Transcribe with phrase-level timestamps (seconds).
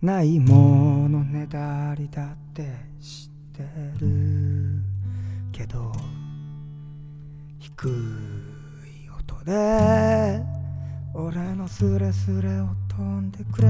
[0.00, 2.62] ないものねだりだって
[3.00, 3.64] 知って
[3.98, 4.80] る。
[5.50, 5.90] けど
[7.58, 7.90] 低い
[9.10, 10.40] 音で
[11.12, 13.68] 俺のスレスレを飛んでくれ。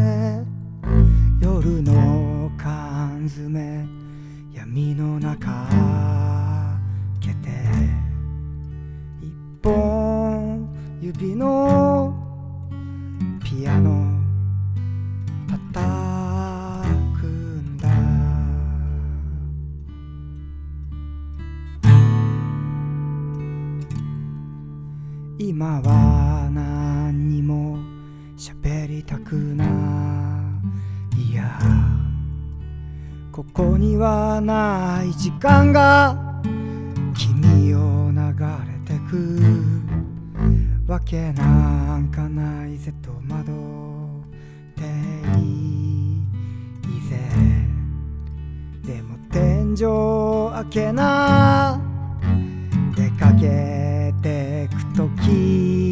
[1.41, 3.87] 夜の缶詰
[4.53, 5.47] 闇の中
[7.21, 7.49] 開けて。
[9.23, 9.33] 一
[9.63, 10.69] 本
[11.01, 12.15] 指の
[13.43, 14.08] ピアノ
[49.79, 51.81] 天井開けな
[52.97, 55.88] 出かけてくとき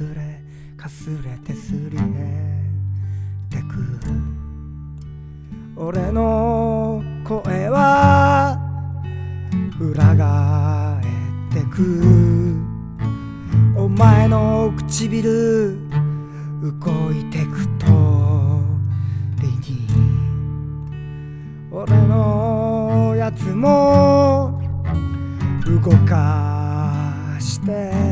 [0.00, 0.42] 声は潰れ
[0.78, 2.08] かすれてすり減
[3.46, 4.00] ってく。
[5.76, 8.58] 俺の声は
[9.78, 11.00] 裏返
[11.50, 12.56] ってく。
[13.76, 15.78] お前の唇
[16.62, 16.70] 動
[17.12, 17.86] いてくと
[19.42, 19.86] りに。
[21.70, 24.58] 俺のやつも
[25.64, 28.09] 動かして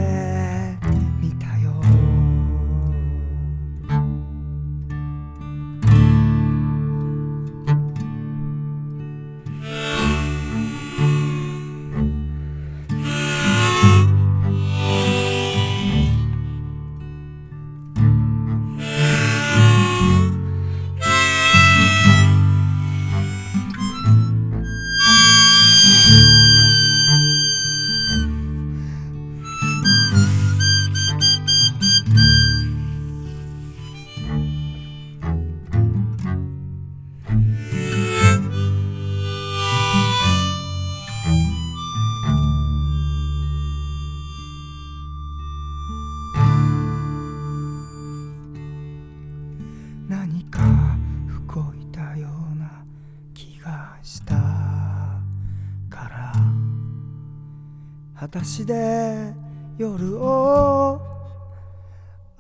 [58.30, 59.32] 裸足で
[59.78, 61.00] 夜を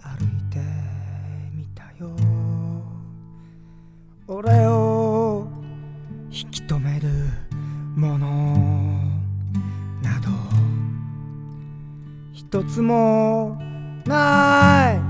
[0.02, 0.58] 歩いて
[1.54, 2.10] みたよ。
[4.26, 5.48] 俺を
[6.30, 7.08] 引き止める
[7.96, 8.54] もの
[10.02, 10.28] など
[12.34, 13.56] 一つも
[14.04, 15.00] ない。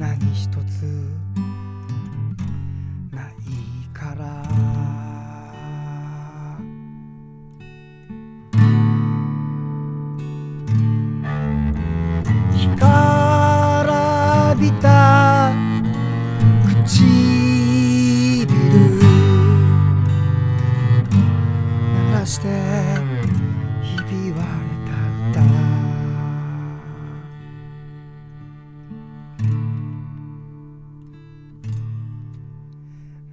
[0.00, 1.05] 何一つ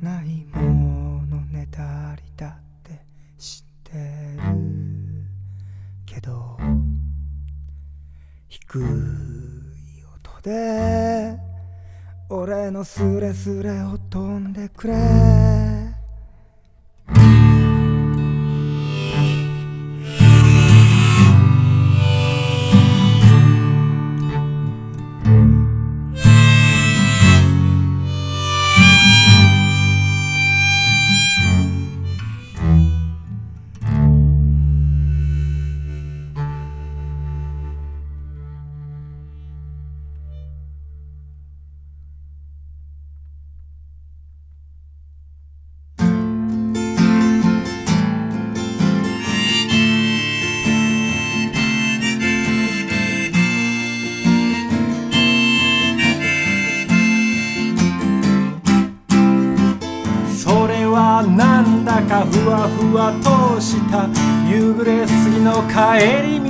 [0.03, 2.51] ないものねだりだっ
[2.83, 3.05] て
[3.37, 3.93] 知って
[4.35, 4.43] る
[6.05, 6.57] けど
[8.49, 8.81] 低い
[10.13, 11.37] 音で
[12.27, 15.72] 俺のスレスレを飛んでくれ。
[62.25, 64.07] ふわふわとした
[64.49, 65.73] 夕暮れ過ぎの帰
[66.27, 66.49] り道。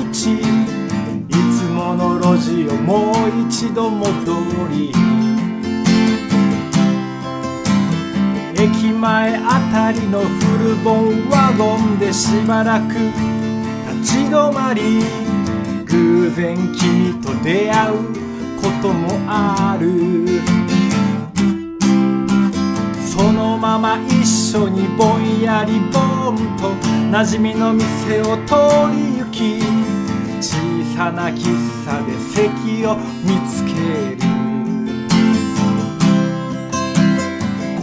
[1.30, 3.14] いつもの路地をもう
[3.48, 4.08] 一度戻
[4.70, 4.92] り。
[8.56, 10.26] 駅前あたりのフ
[10.64, 12.94] ルボンワゴンでしばらく
[14.02, 15.04] 立ち止まり。
[15.86, 17.98] 偶然君と出会う
[18.62, 20.63] こともある。
[23.16, 26.72] そのまま一緒にぼんやりぼんと
[27.12, 28.56] 馴染みの店を通
[28.92, 29.62] り行き
[30.42, 30.58] 小
[30.98, 31.44] さな喫
[31.86, 33.72] 茶で席を見つけ
[34.16, 34.18] る。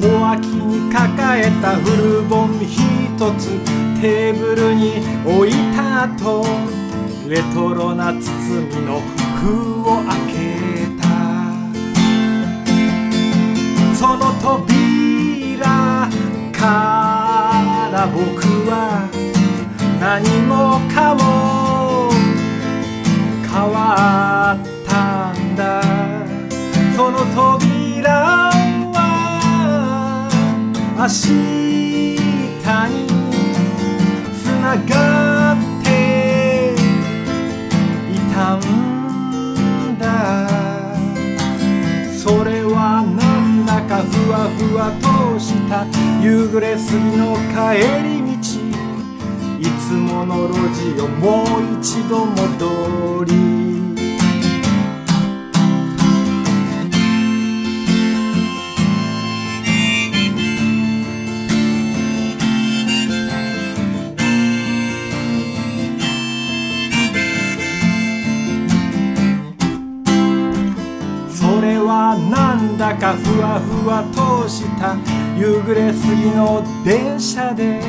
[0.00, 2.76] 小脇に抱えたフルボン一
[3.38, 3.50] つ
[4.00, 4.94] テーブルに
[5.24, 6.44] 置いた後
[7.28, 8.20] レトロな包
[8.66, 9.00] みの
[9.36, 10.40] 封を開け
[11.00, 11.08] た。
[13.94, 14.89] その扉
[16.60, 18.20] から僕
[18.68, 19.08] は
[19.98, 22.10] 何もかも
[23.48, 25.80] 変わったんだ。
[26.94, 28.50] その扉
[28.92, 28.98] は
[30.98, 31.32] 明日
[32.88, 33.08] に
[34.36, 35.88] つながって
[38.12, 38.58] いたん
[39.98, 40.04] だ。
[42.12, 45.09] それはなんだかふわふわと
[45.40, 45.86] した
[46.22, 48.40] 夕暮れ過ぎの帰り道。
[49.58, 53.30] いつもの路地をもう一度戻り。
[71.30, 74.96] それはなんだかふわふわとした
[75.40, 77.80] 夕暮れ過ぎの電車で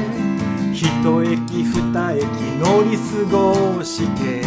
[0.71, 0.85] 一
[1.21, 2.23] 駅二駅
[2.63, 4.41] 乗り過ごして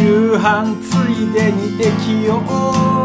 [0.00, 2.38] 夕飯ついでに駅を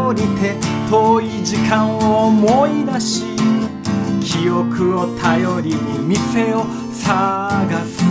[0.08, 0.54] 降りて
[0.88, 3.24] 遠い時間を思い出し
[4.22, 6.64] 記憶を頼りに店を
[6.94, 8.02] 探す。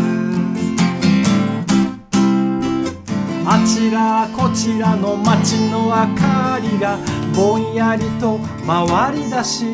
[3.54, 6.98] あちらこちらの街の明かりが
[7.36, 9.66] ぼんやりと回り出し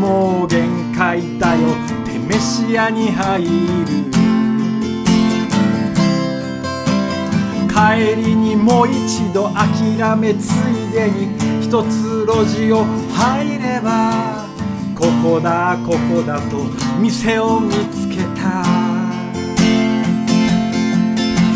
[0.00, 1.68] もう限界だよ。
[2.02, 3.50] って飯屋に入る。
[7.68, 11.28] 帰りにもう一度諦めついでに
[11.62, 12.84] 一つ路地を
[13.14, 14.46] 入れば
[14.94, 16.58] ここだここだと
[17.00, 18.62] 店を見つけた。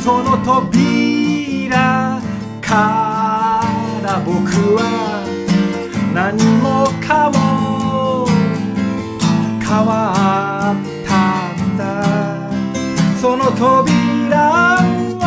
[0.03, 2.21] その扉
[2.61, 3.61] か
[4.03, 4.35] ら僕
[4.77, 5.24] は
[6.15, 8.25] 何もかも
[9.61, 11.83] 変わったんだ。
[13.21, 14.39] その扉
[15.19, 15.27] は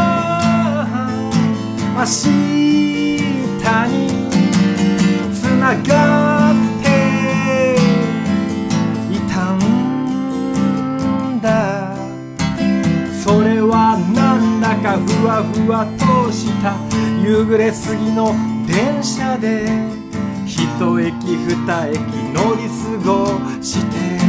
[1.93, 2.29] 明日
[3.89, 3.99] に
[5.35, 6.85] つながって
[9.11, 9.55] いたん
[11.41, 11.97] だ。
[13.21, 16.77] それはなんだかふわふわとした。
[17.21, 18.33] 夕暮れ過ぎの
[18.65, 20.06] 電車で。
[20.77, 21.97] 一駅二駅
[22.35, 24.26] 乗り過ごして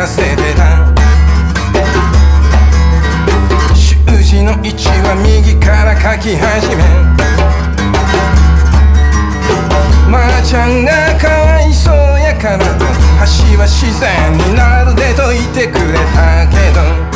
[0.00, 0.86] らせてた。
[3.74, 6.82] 習字の位置は右から書き始め。
[10.10, 12.86] まー、ちゃんがかわいそうやからと
[13.44, 16.56] 橋は自然になるでと言ってくれたけ
[17.04, 17.09] ど。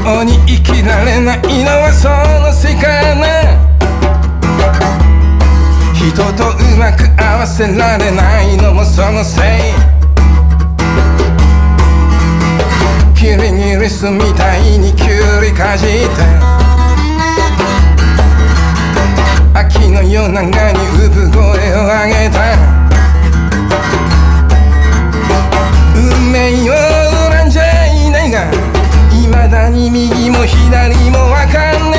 [0.00, 3.58] 器用に生きられないのはその世界ね。
[5.94, 9.44] 人とうまく合わせられないのもそのせい。
[13.14, 16.60] キリギリスみたいにキュウリかじって。
[19.52, 20.78] 秋の夜長に
[21.12, 21.40] 産声
[21.76, 22.38] を上げた
[25.94, 26.99] 運命を
[29.80, 31.89] に右も左もわかんない。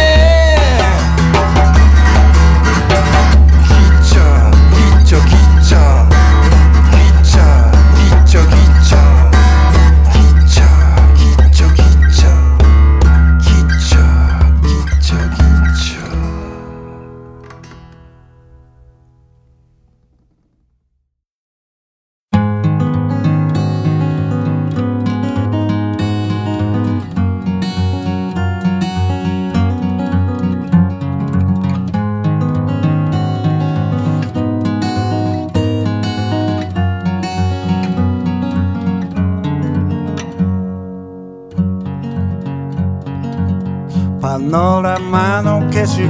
[44.22, 46.06] パノラマの景色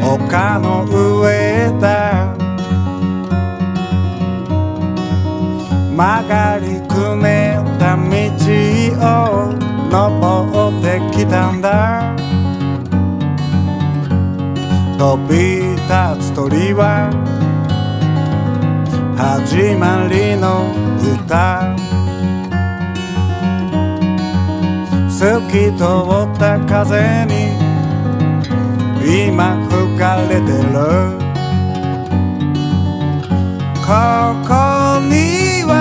[0.00, 2.32] 丘の上だ。
[5.96, 8.02] 曲がりくねった道
[9.02, 9.52] を
[9.90, 12.14] 登ってきたんだ。
[14.96, 15.88] 飛び立
[16.30, 17.10] つ鳥は
[19.16, 20.70] 始まりの
[21.24, 21.87] 歌。
[25.18, 27.50] 透き通った風に
[29.26, 30.78] 今吹かれてる。
[33.82, 33.90] こ
[34.46, 34.48] こ
[35.08, 35.72] には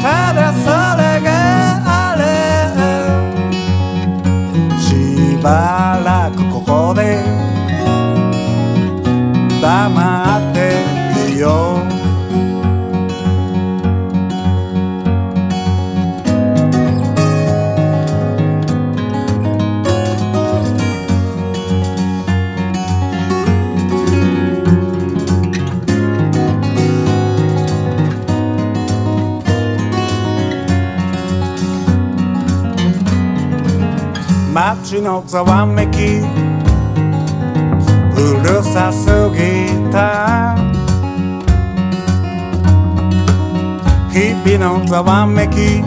[0.00, 0.64] ただそ
[1.00, 1.28] れが
[1.86, 2.22] ある
[4.78, 4.86] し
[34.54, 35.98] 街のざわめき。
[35.98, 36.22] う
[38.40, 40.54] るさすぎた。
[44.12, 45.82] 日々のざわめき。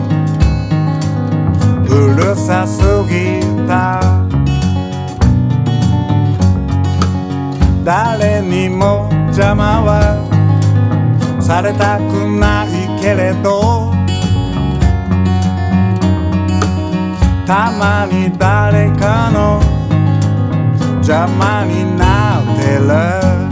[1.90, 4.02] うるさすぎた。
[7.82, 10.18] 誰にも邪魔は
[11.40, 12.02] されたく
[12.38, 13.87] ないけれど。
[17.48, 19.58] たまに誰かの
[20.96, 23.47] 邪魔になってる。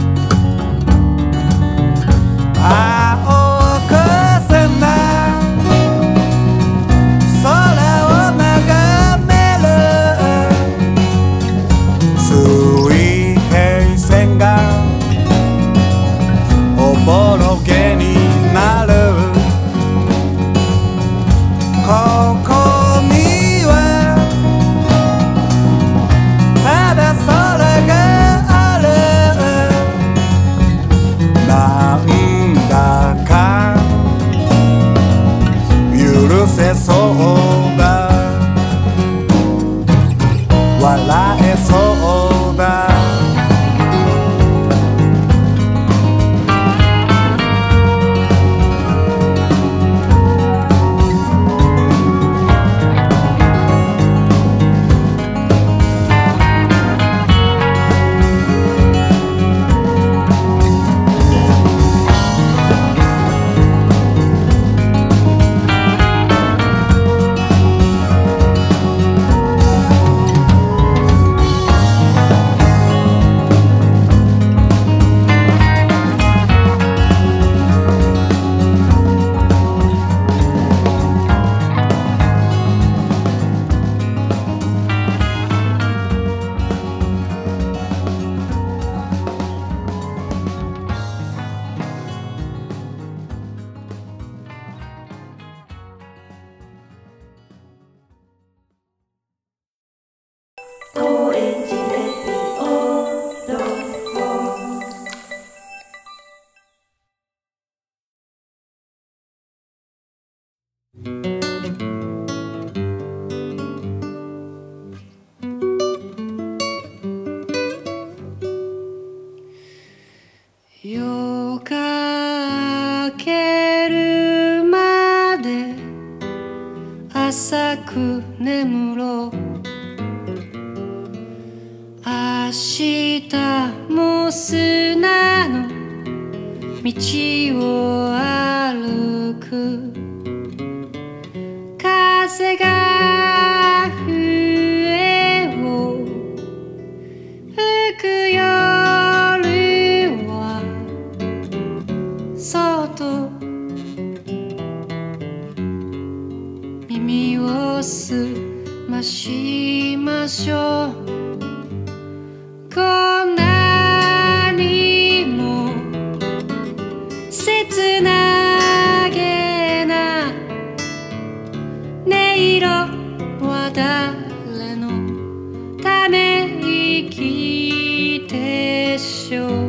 [179.29, 179.66] で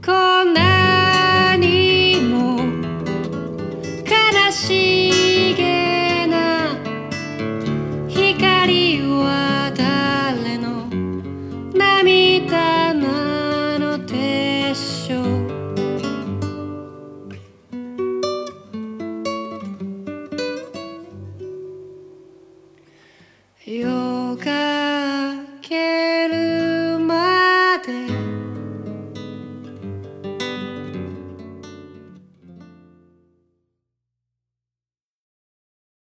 [0.00, 0.31] こ